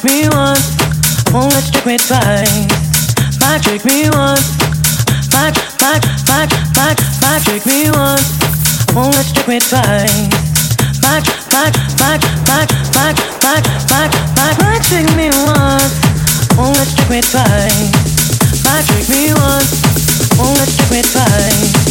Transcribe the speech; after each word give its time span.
trick 0.00 0.12
me 0.12 0.28
once, 0.30 0.76
won't 1.32 1.52
let 1.52 1.64
you 1.66 1.72
trick 1.72 1.86
me 1.86 1.98
twice. 1.98 2.68
My 3.40 3.58
trick 3.58 3.84
me 3.84 4.08
once, 4.10 4.56
my 5.32 5.52
my 5.80 6.00
my 6.28 6.46
my 6.76 6.94
my 7.20 7.38
trick 7.44 7.66
me 7.66 7.90
once, 7.90 8.38
won't 8.94 9.14
let 9.14 9.26
you 9.28 9.34
trick 9.34 9.48
me 9.48 9.58
twice. 9.60 10.28
My 11.02 11.20
my 11.52 11.68
my 11.98 12.16
my 12.48 12.66
my 12.94 13.12
my 13.44 13.60
my 13.90 14.08
my 14.36 14.50
my 14.58 14.78
trick 14.88 15.04
me 15.16 15.28
once, 15.44 15.92
won't 16.56 16.76
let 16.78 16.88
you 16.88 16.96
trick 16.96 17.10
me 17.10 17.20
twice. 17.20 18.64
My 18.64 18.80
trick 18.86 19.08
me 19.08 19.34
once, 19.34 20.38
won't 20.38 20.58
let 20.58 20.68
you 20.68 20.76
trick 20.76 20.90
me 20.90 21.02
twice. 21.02 21.89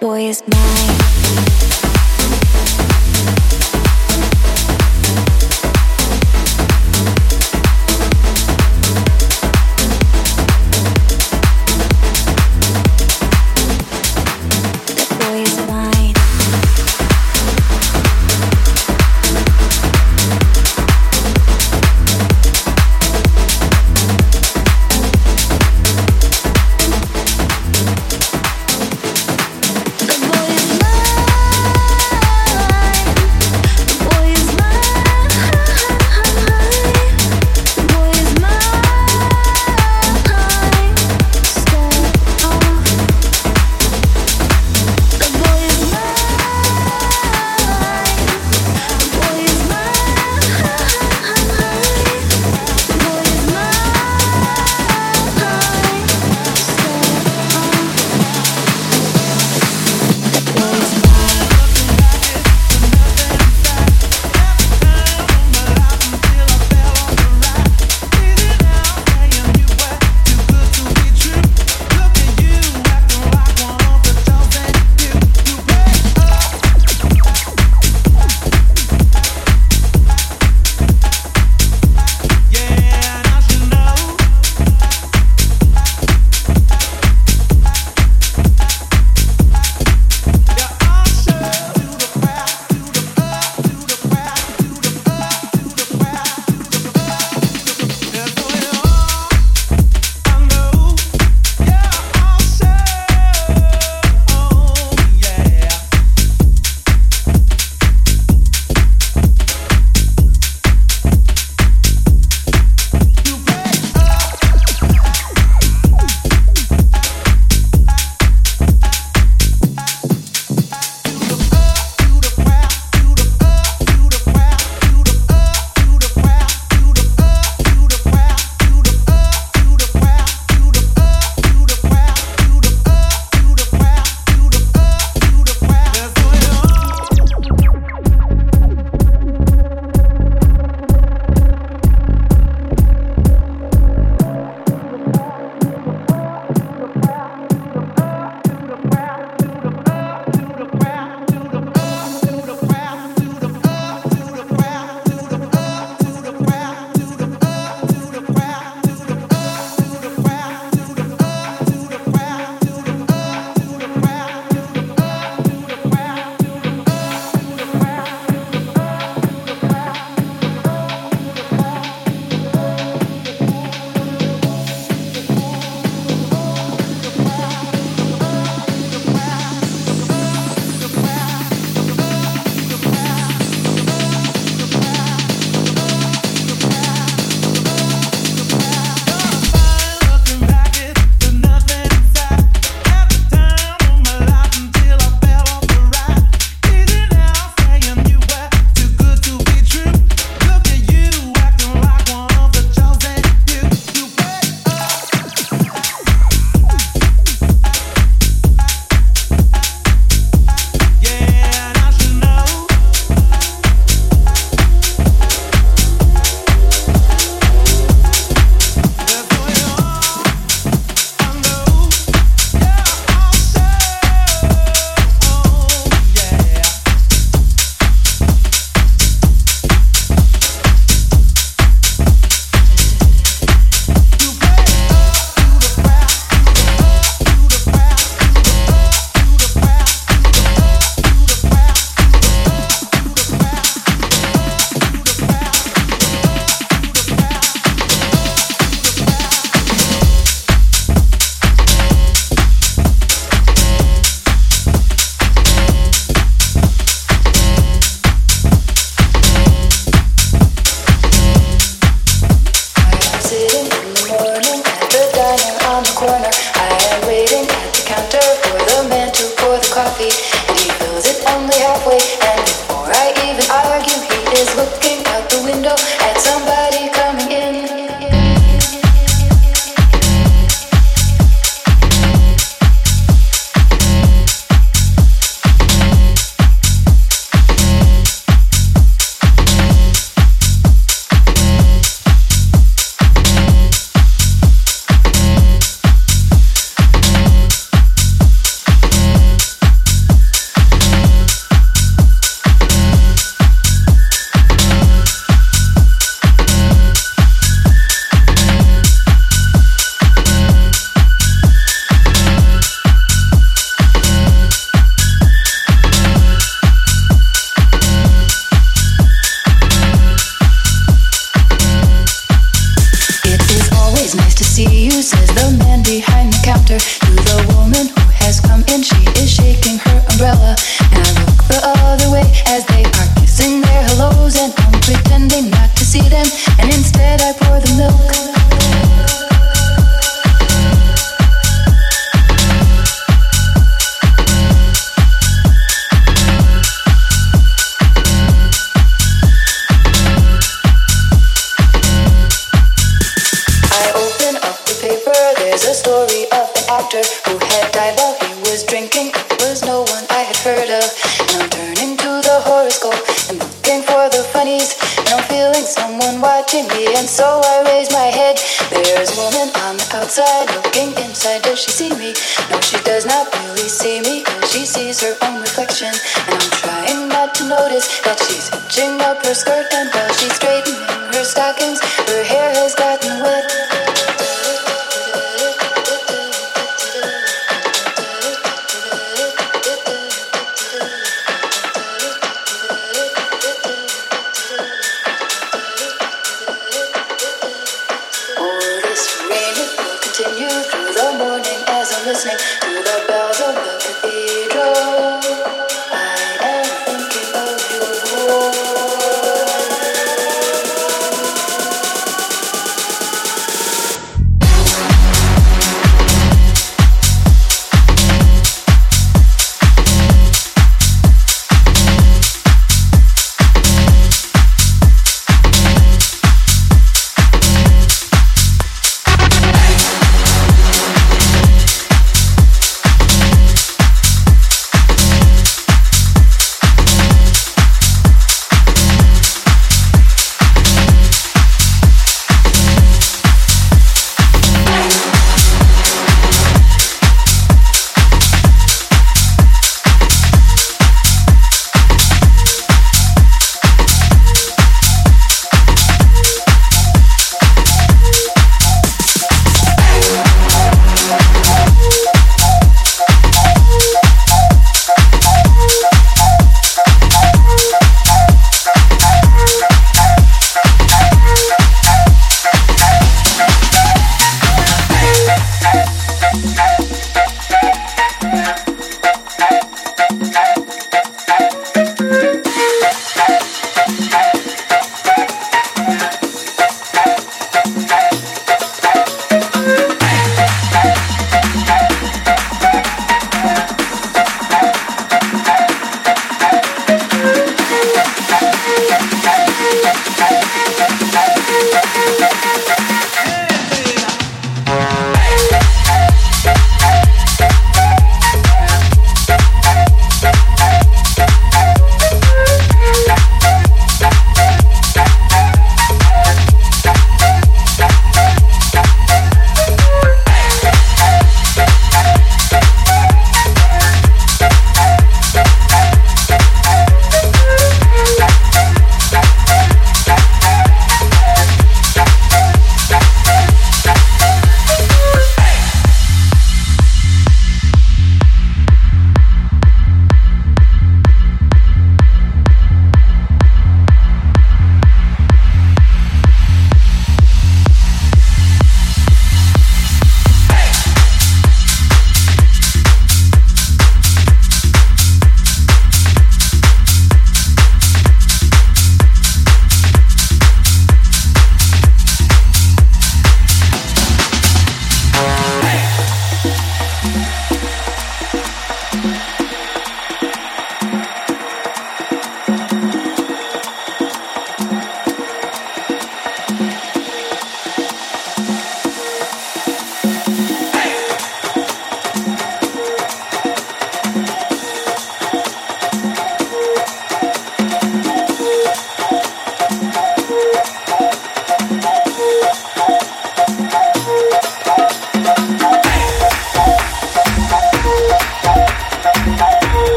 Boy 0.00 0.28
is 0.28 0.42
mine. 0.46 1.57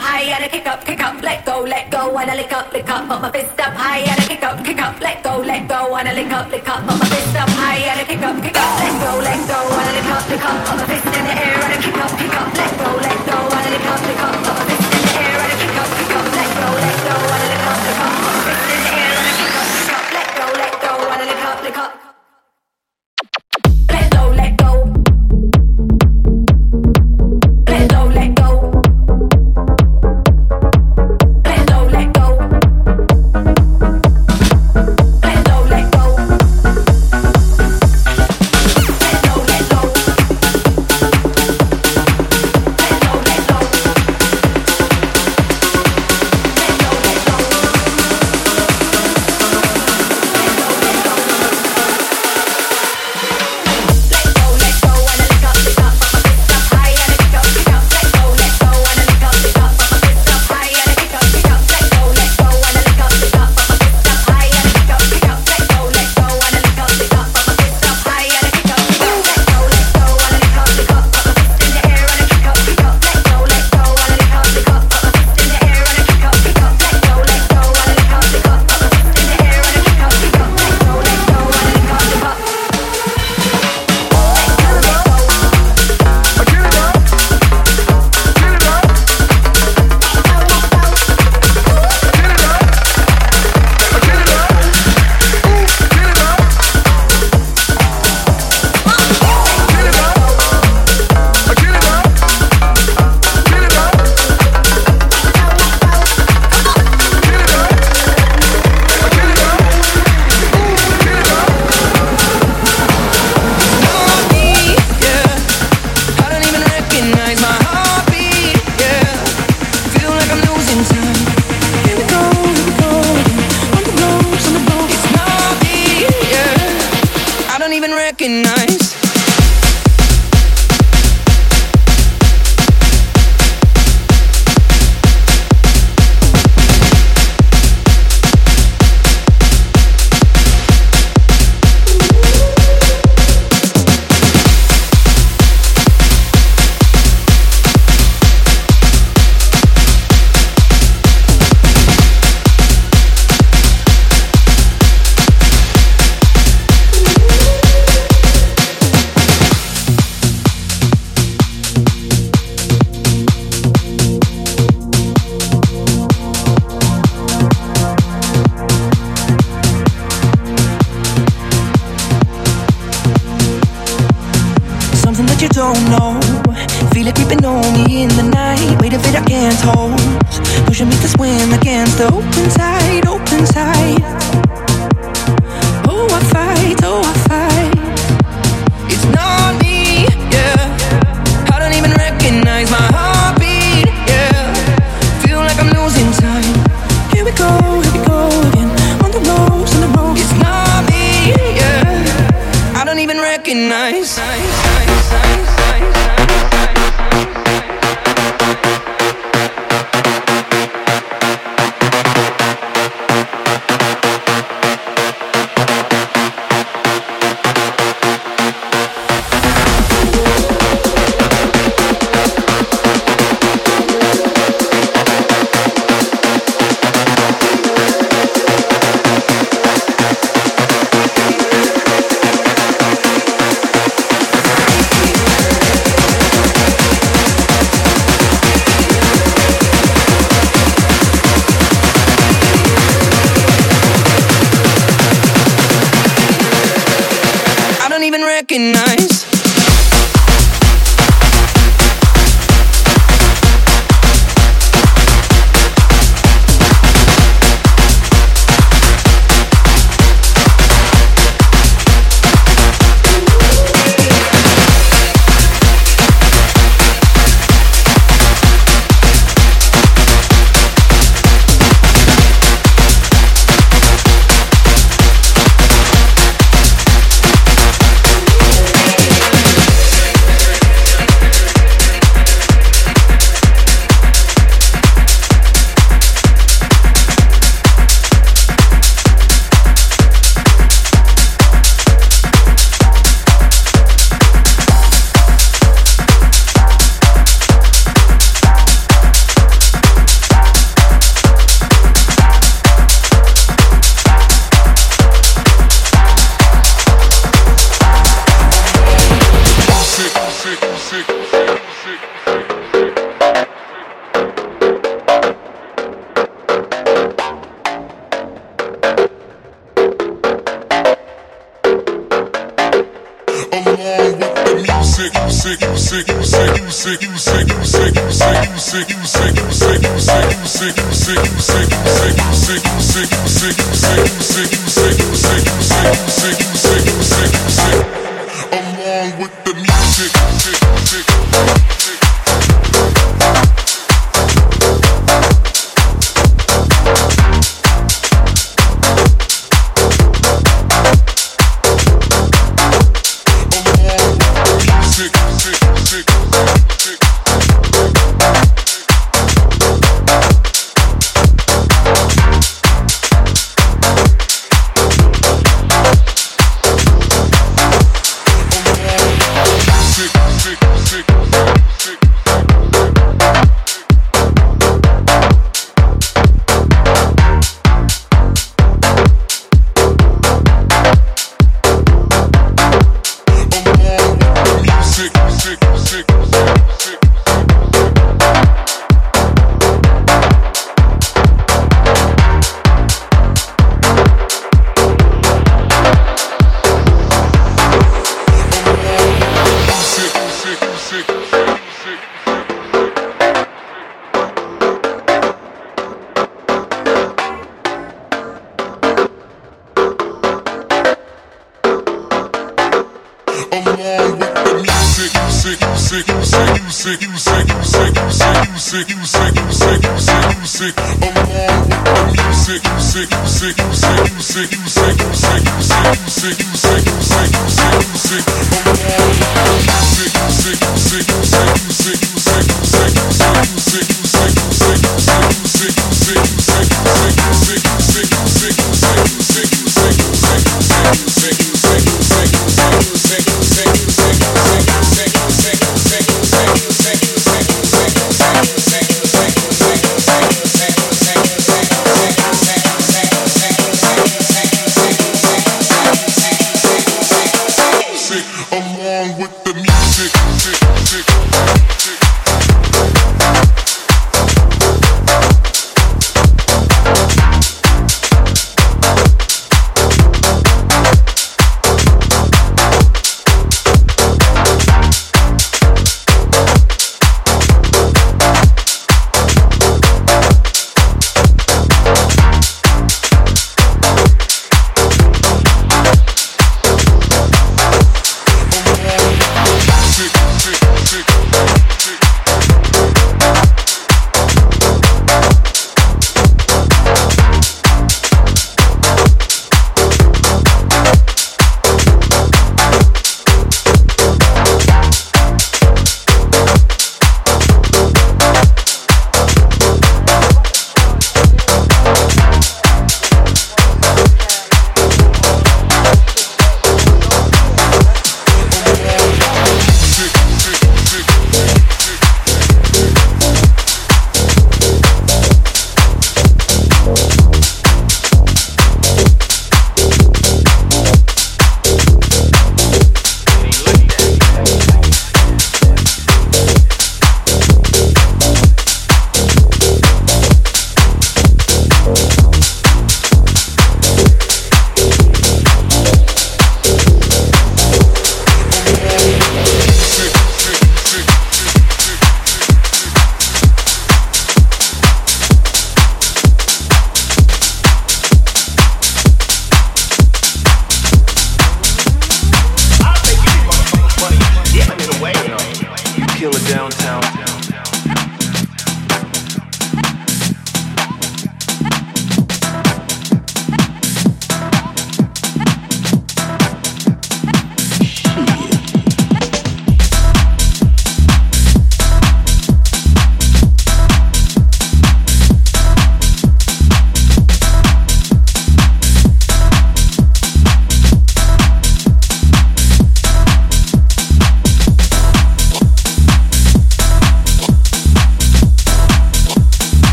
high 0.00 0.24
and 0.32 0.44
I 0.44 0.48
kick 0.48 0.66
up, 0.66 0.84
kick 0.84 1.00
up, 1.00 1.22
let 1.22 1.44
go, 1.44 1.60
let 1.60 1.90
go, 1.90 2.16
and 2.16 2.30
I 2.30 2.34
lick 2.34 2.52
up, 2.52 2.72
lick 2.72 2.88
up, 2.88 3.06
put 3.08 3.20
my 3.20 3.30
fist 3.30 3.60
up 3.60 3.74
high 3.74 4.00
and 4.00 4.18
I 4.20 4.24
kick 4.24 4.42
up, 4.42 4.64
kick 4.64 4.80
up, 4.80 5.00
let 5.00 5.22
go, 5.22 5.38
let 5.38 5.68
go, 5.68 5.94
and 5.96 6.08
I 6.08 6.12
lick 6.14 6.32
up, 6.32 6.50
lick 6.50 6.68
up, 6.68 6.80
put 6.88 6.98
my 6.98 7.06
fist 7.12 7.36
up 7.36 7.50
high 7.60 7.84
and 7.90 8.00
I 8.00 8.04
kick 8.04 8.22
up, 8.22 8.36
kick 8.42 8.56
up, 8.56 8.72
let 8.80 8.94
go, 9.04 9.12
let 9.20 9.40
go, 9.52 9.60
and 9.78 9.88
I 9.88 9.92
lick 9.98 10.10
up, 10.16 10.24
lick 10.30 10.44
up, 10.44 10.58
put 10.66 10.76
my 10.80 10.86
fist 10.90 11.06
in 11.06 11.24
the 11.28 11.34
air 11.44 11.58
and 11.64 11.72
I 11.74 11.78
kick 11.84 11.98
up, 12.04 12.12
kick 12.18 12.34
up, 12.40 12.48
let 12.60 12.72
go, 12.80 12.90
let 13.04 13.18
go, 13.28 13.38
and 13.56 13.64
I 13.66 13.70
lick 13.74 13.86
up, 13.92 14.00
lick 14.08 14.22
up, 14.24 14.34
put 14.44 14.56
my 14.58 14.64
fist 14.70 14.89